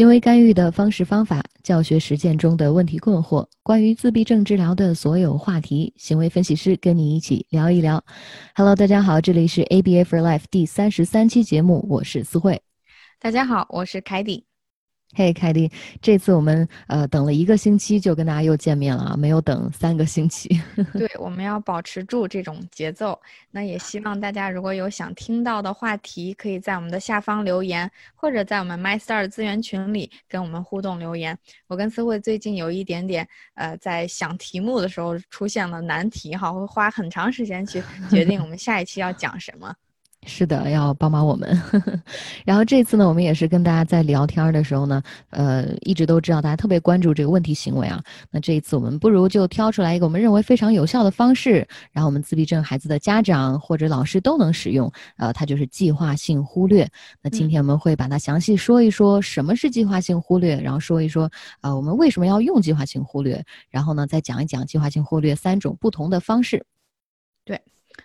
[0.00, 8.02] 行为干预的方式方法、教学实践中的问题困惑，关于自闭症治疗的所有话题，行为分析师跟你一起聊一聊。
[8.54, 12.62] Hello，大家好，这里是 ABA for Life 第三十三期节目，我是思慧。
[13.20, 14.49] 大家好，我是凯蒂。
[15.12, 15.68] 嘿，凯蒂，
[16.00, 20.48] 这次我们呃等了一个星期就跟大家又见面了啊，没有等三个星期。
[20.94, 23.20] 对，我们要保持住这种节奏。
[23.50, 31.36] 那也希望大家如果有想听到的话题，可以在我们的下方留言，或者在我们 MyStar 资源群里跟我们互动留言。
[31.66, 39.74] 我跟思慧最近有一点点呃，在想题目的时候出现了难题哈，会花很长时间去决定我们下一期要讲什么。
[40.26, 41.58] 是的，要帮帮我们。
[42.44, 48.02] 然后这次呢，我们也是跟大家在聊天的时候呢，呃，一直都知道大家特别关注这个问题行为啊。
[48.30, 56.86] 那这一次我们不如就挑出来一个我们认为非常有效的方式，然后我们自闭症孩子的家长或者老师都能使用，呃，它就是计划性忽略。
[57.22, 61.30] 那今天我们会把它详细说一说什么是计划性忽略，然后说一说
[61.62, 66.62] 呃我们为什么要用计划性忽略，然后呢再讲一讲计划性忽略三种不同的方式。
[67.42, 67.58] 对。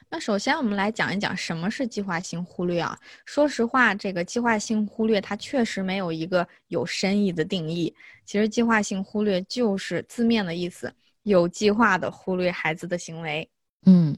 [0.09, 2.97] 那首先，我们来讲一讲什么是计划性忽略啊？
[3.25, 7.93] 说实话，这个计划性忽略它确实没有一个有深意的定义。
[8.25, 13.47] 其实，计划性忽略就是字面的意思，有计划的忽略孩子的行为。
[13.85, 14.15] 嗯，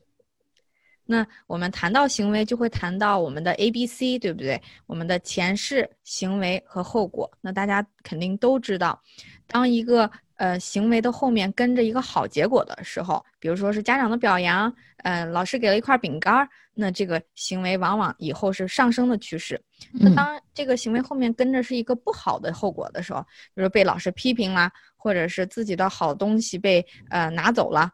[1.05, 4.61] 那我们谈到行为，就会谈到我们的 A、B、C，对不对？
[4.85, 7.29] 我们的前世、行为和后果。
[7.41, 9.01] 那大家肯定都知道，
[9.47, 19.59] 当一个呃，行为的后面跟着一个好结果的时候，比如说是家长的表扬，呃，老师给了一块饼干，那这个行为往往以后是上升的趋势。
[19.91, 23.21] 那当这个行为后面跟着是一个不好的后果的时候，
[23.55, 27.91] 比如被老师批评啦，或者是自己的好东西被呃拿走了。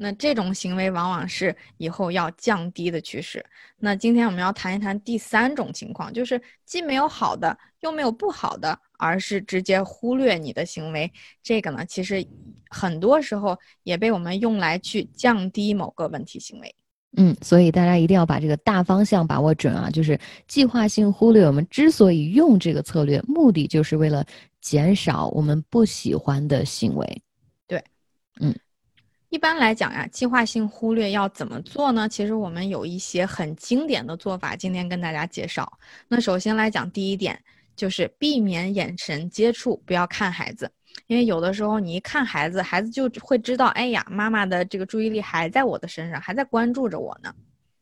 [0.00, 3.44] 那这种行为往往是以后要降低的趋势。
[3.78, 11.12] 那今天我们要谈一谈第三种情况，就是既没有好的，又没有不好的，而是直接忽略你的行为。
[11.42, 12.24] 这个呢，其实
[12.70, 16.72] 很多时候也被我们用来去降低某个问题行为。
[17.16, 19.90] 嗯，所以大家一定要把这个大方向把握准啊！
[19.90, 20.16] 就是
[20.46, 24.24] 计划性忽略，我们之所以用这个策略，目的就是为了
[24.60, 27.22] 减少我们不喜欢的行为。
[27.66, 27.82] 对，
[28.40, 28.54] 嗯。
[29.30, 32.08] 一般来讲呀，计划性忽略要怎么做呢？
[32.08, 35.70] 其实我们有一些很经典的做法，今天跟大家介绍。
[36.08, 37.38] 那首先来讲，第一点
[37.76, 40.70] 就是避免眼神接触，不要看孩子，
[41.08, 47.30] 因为有的时候你一看孩子，孩子就会知道，哎呀，妈妈的这个注意力还在我的身上，还在关注着我呢。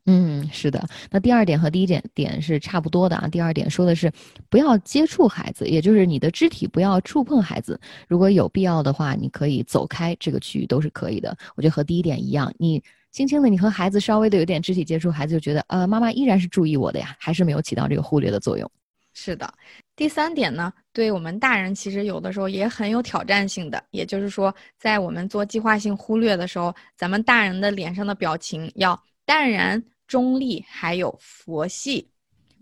[0.09, 0.81] 嗯，是的。
[1.11, 3.27] 那第二点和第一点点是差不多的啊。
[3.27, 4.09] 第二点说的是
[4.49, 7.77] 不要接触孩子，也就是你的肢体不要触碰孩子。
[8.07, 11.37] 如果有必要的话，你可以走开这个区域都是可以的。
[11.55, 12.81] 我觉得和第一点一样，你
[13.11, 18.71] 轻轻的，你和孩子稍微的有点肢体接触，孩子就觉得呃，妈妈依然是注意我的呀，还是没有起到这个忽略的作用。
[19.13, 19.53] 是的。
[19.97, 29.83] 第三点呢，对我们大人其实有的时候也很有挑战性的，也就是说，在我们做计划性忽略的时候，咱们大人的脸上的表情要淡然。
[30.07, 32.09] 中立还有佛系，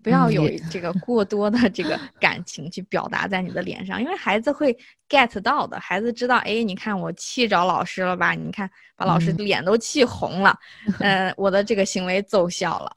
[0.03, 4.75] 不要有这个过多的这个 感情去表达在你的脸上，因为孩子会
[5.07, 5.79] get 到的。
[5.79, 8.33] 孩子知道，哎，你看我气着老师了吧？
[8.33, 10.57] 你看把老师脸都气红了，
[10.99, 12.95] 呃，我的这个行为奏效了。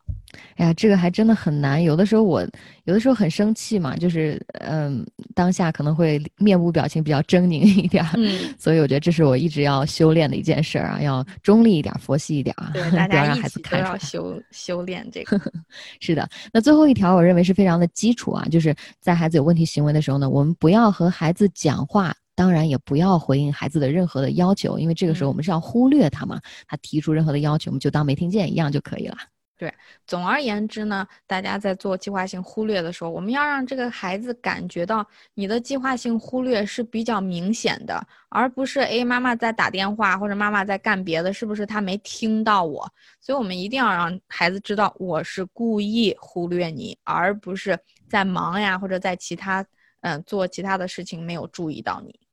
[0.56, 1.82] 哎呀，这个还真的很难。
[1.82, 2.46] 有的时候我
[2.84, 8.04] 有的时候很生气嘛，就是嗯，当下可能会面部表情比较狰狞一点。
[8.16, 15.40] 嗯，所以我觉得这是我一直要修炼的一件事儿啊，要中立一点，佛系一点啊，对，大家一起都要修修炼这个。
[16.00, 29.16] 是的，那最后一条我认为是非常的基础啊，就是在孩子有问题行为的时候呢，我们不要和孩子讲话，当然也不要回应孩子的任何的要求，因为这个时候我们是要忽略他嘛，他提出任何的要求，我们就当没听见一样就可以了。
[29.58, 29.74] 对，
[30.06, 35.04] 总而言之呢，大家在做计划性忽略的时候，我们要让这个孩子感觉到
[35.34, 42.88] 你的计划性忽略是比较明显的，而不是哎妈妈在打电话或者妈妈在干别的，是不是他没听到我？
[43.20, 47.76] 所以我们一定要让孩子知道我是故意忽略你，而不是
[48.08, 49.66] 在忙呀或者在其他
[50.02, 52.27] 嗯做其他的事情没有注意到你。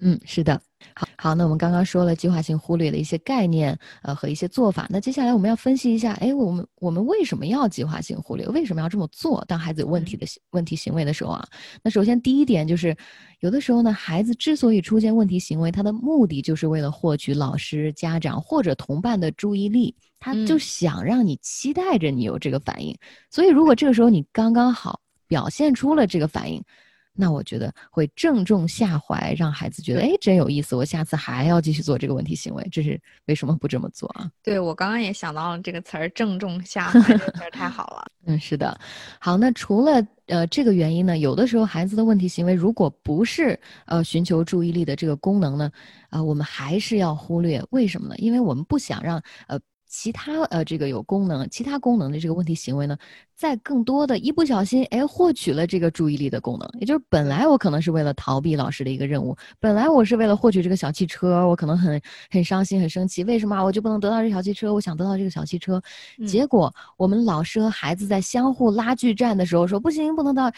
[0.00, 0.60] 嗯，是的，
[0.94, 4.86] 好，好，那我们刚刚说了计划性忽略的一些概念，呃，和一些做法。
[4.88, 8.46] 那接下来我们要分析一下，哎，我们我们为什么要计划性忽略？
[8.46, 9.44] 为什么要这么做？
[9.48, 11.44] 当孩子有问题的问题行为的时候啊，
[11.82, 12.96] 那首先第一点就是，
[13.40, 22.96] 有的时候呢，孩子之所以出现问题行为，他的目的就是为了获取老师、家长或者同伴的注意力，他就想让你期待着你有这个反应。
[23.32, 26.62] 所以，如果这个时候你刚刚好表现出了这个反应。
[27.20, 32.64] 那我觉得会正中下怀，让孩子觉得哎真有意思，我下次还要继续做这个问题行为。
[32.70, 34.30] 这是为什么不这么做啊？
[34.40, 38.06] 对我刚刚也想到了这个词儿“正中下怀 ”，这词儿太好了。
[38.26, 38.78] 嗯，是的。
[39.18, 45.70] 好，那除了呃，这个原因呢，有的时候孩子的问题行为如果不是呃寻求注意力的这个功能呢，
[46.10, 47.60] 啊，我们还是要忽略。
[47.70, 48.14] 为什么呢？
[48.18, 49.58] 因为我们不想让呃。
[49.88, 52.96] 其他呃，这个有功能、其他功能的这个问题行为呢，
[53.34, 56.68] 在更多的一不小心，哎，获取了这个注意力的功能。
[56.78, 62.00] 也就是本来我可能是为了逃避老师的一个任务，本来我是为了获取这个小汽车，我可能很
[62.30, 64.72] 很伤心、很生气，为什么我就不能得到这小汽车？
[64.72, 65.82] 我想得到这个小汽车，
[66.26, 70.52] 结果我们老师和孩子在相互拉锯战的时候说不行，不能到。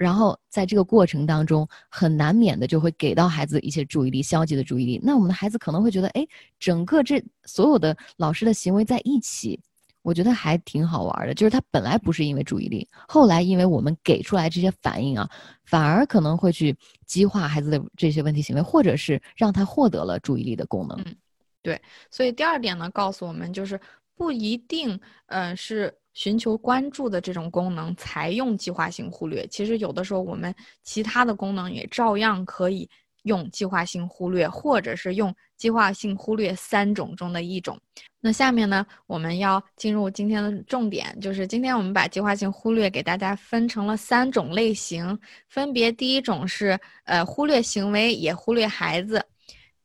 [0.00, 4.98] 然后在这个过程当中，很难免的就会给到孩子一些注意力，消极的注意力。
[5.02, 6.26] 那我们的孩子可能会觉得，哎，
[6.58, 9.60] 整个这所有的老师的行为在一起，
[10.00, 11.34] 我觉得还挺好玩的。
[11.34, 15.28] 就是他本来不是因为注意力，后来因为我们给出来这些反应啊，
[15.66, 16.74] 反而可能会去
[17.04, 20.98] 激化孩子的这些问题行为，或者是让他获得了注意力的功能。
[21.04, 21.14] 嗯，
[21.60, 21.78] 对。
[22.10, 23.78] 所以第二点呢，告诉我们就是
[24.16, 25.94] 不一定，嗯，是。
[26.20, 32.86] 寻求关注的这种功能才用计划性忽略，其实有的时候我们其他的功能也照样可以
[33.22, 37.80] 用计划性忽略，或者是用计划性忽略三种中的一种。
[38.20, 45.18] 那下面呢，我们要进入今天的重点，就是今天我们把计划性忽略给大家分成了三种类型，
[45.48, 49.24] 分别第一种是呃忽略行为也忽略孩子，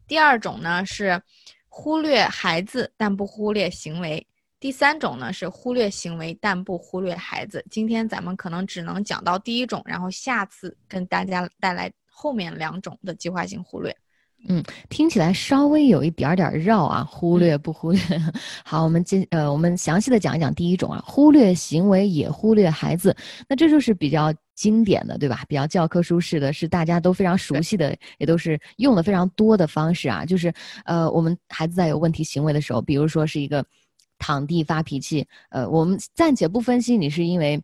[0.05, 1.21] 第二种呢是
[1.69, 4.27] 忽略孩子但不忽略行为。
[4.59, 7.63] 第三种呢是忽略行为但不忽略孩子。
[7.69, 13.95] 今天咱们可能只能讲到第一种，然后下次跟大家带来后面两种的计划性忽略。
[14.47, 17.99] 嗯，听起来稍微有一点点绕啊，忽略不忽略？
[18.63, 23.15] 好，我们今呃，我们详细的讲一讲第一种啊，忽略行为也忽略孩子。
[23.49, 25.43] 那这就是比较经典的，对吧？
[25.47, 30.23] 比较教科书式的，是大家都非常熟悉的，也都是用的非常多的方式啊。
[30.23, 30.53] 就是
[30.85, 33.65] 呃，我们孩子在有问题行为的时候，比如说是一个。
[34.17, 37.61] 躺地发脾气，呃，我们暂且不分析你是因为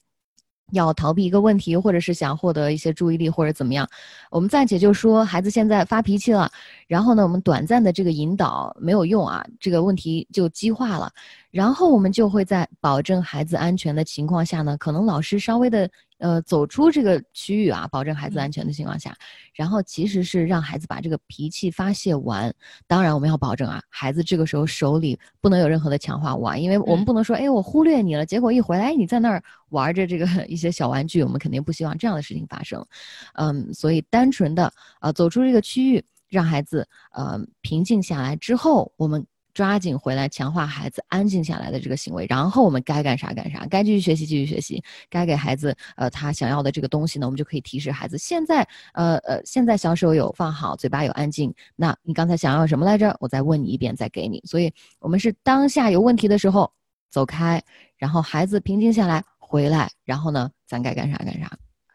[0.71, 3.89] 要逃避一个问题，或者是想获得一些注意力，或者怎么样。
[4.29, 6.51] 我们暂且就说孩子现在发脾气了，
[6.87, 11.11] 然后呢，我们短暂的这个引导没有用啊，这个问题就激化了。
[11.51, 15.89] 然后我们就会在保证孩子安全的情况下呢，可能老师稍微的。
[16.21, 19.15] 呃，走出这个区域啊，保证孩子安全的情况下，
[19.55, 22.53] 然后其实是让孩子把这个脾气发泄完。
[22.85, 32.85] 当然，我们要保证啊，孩子这个时候手里不能有任何的强化物啊，因为我们不能说，哎，我忽略你了，结果一回来你在那儿玩着这个 一些小玩具，我们肯定不希望这样的事情发生。
[33.33, 39.25] 嗯，所以单纯的啊，走出这个区域，让孩子呃平静下来之后，我们。
[39.53, 53.15] 抓紧回来，强化孩子安静下来的这个行为，然后我们该干啥干啥，该继续学习继续学习，该给孩子呃他想要的这个东西呢，我们就可以提示孩子，现在呃呃现在小手有放好，嘴巴有安静，那你刚才想要什么来着？
[53.19, 54.41] 我再问你一遍，再给你。
[54.45, 56.71] 所以我们是当下有问题的时候
[57.09, 57.61] 走开，
[57.97, 61.51] 然后孩子平静下来回来，然后呢，咱该干啥干啥。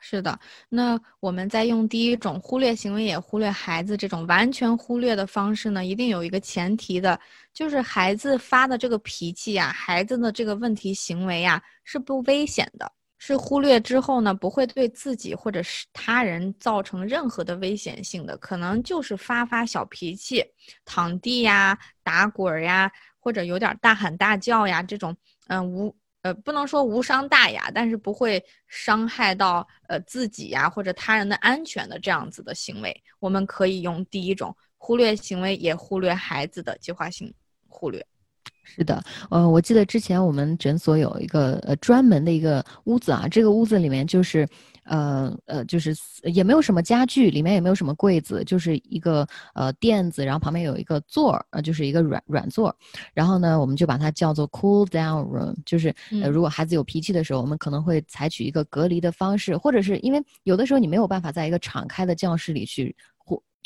[0.09, 0.39] 是的，
[0.69, 7.19] 那我们在用第一种忽略行为也忽略孩子这种完全忽略的方式呢，一定有一个前提的，
[7.53, 12.89] 就是孩子发的这个脾气呀，孩子的这个问题行为呀是不危险的，
[13.19, 20.45] 是忽略之后呢不会对自己或者是他人造成任何的危险性的，可能就是发发小脾气，
[20.85, 22.89] 躺地呀、打滚呀，
[23.19, 25.17] 或者有点大喊大叫呀这种，
[25.49, 25.93] 嗯无。
[26.27, 37.33] 呃，不能说无伤大雅，但是不会伤害到呃自己呀或者他人的安全的这样子的行为，我们可以用第一种忽略行为也忽略孩子的计划性
[37.69, 38.05] 忽略。
[38.65, 44.49] 是的，呃，我记得之前我们诊所有一个呃专门的一个屋子啊，这个屋子里面就是，
[44.87, 52.75] 呃呃，就是也没有什么家具，里面也没有什么柜子，就是一个呃垫子，然后旁边有一个座儿，呃，就是一个软软座，
[53.13, 62.95] 然后呢，我们就把它叫做 cool down room，就是呃如果孩子有脾气的时候，我们可能会采取一个隔离的方式，或者是因为有的时候你没有办法在一个敞开的教室里去。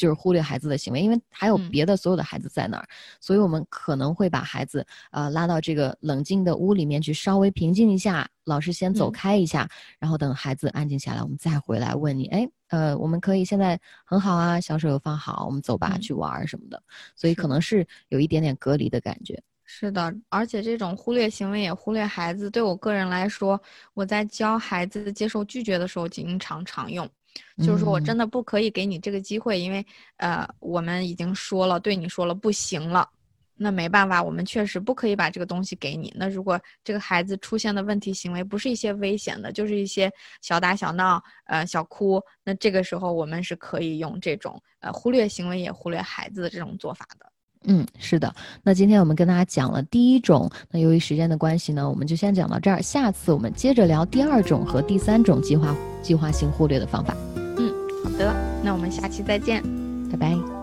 [0.01, 2.89] 就是忽略孩子的行为，因为还有别的所有的孩子在那儿，
[3.21, 8.27] 所以我们可能会把孩子呃拉到这个冷静的屋里面去，稍微平静一下。
[8.45, 12.27] 老师先走开一下，然后等孩子安静下来，我们再回来问你。
[12.29, 16.83] 哎，呃，我们可以现在很好啊，小手又放好，我们走吧，去玩什么的。
[17.15, 19.41] 所以可能是有一点点隔离的感觉。
[19.65, 23.61] 是的，而且这种忽略行为也忽略孩子，对我个人来说，
[23.95, 27.09] 我在教孩子接受拒绝的时候经常常用。
[27.59, 29.85] 就是说我真的不可以给你这个机会，因为
[30.17, 33.09] 呃，我们已经说了，对你说了不行了，
[33.57, 36.13] 那没办法，我们确实不可以把这个东西给你。
[36.17, 40.11] 那如果这个孩子出现的问题行为不是一些危险的，就是一些
[40.41, 47.30] 小打小闹，呃，小哭，那这个时候我们是可以用这种呃忽略行为也忽略孩子的这种做法的。
[47.65, 48.35] 嗯，是的。
[48.63, 52.81] 那今天我们跟大家讲了第一种，那由于时间的关系呢，我们就先讲到这儿。
[52.83, 55.77] 下次我们接着聊第二种和第三种计划。
[56.03, 57.15] 计划性忽略的方法。
[57.59, 57.71] 嗯，
[58.03, 59.63] 好的，那我们下期再见，
[60.11, 60.60] 拜拜。